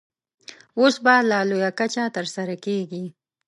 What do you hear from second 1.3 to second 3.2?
لویه کچه ترسره کېږي.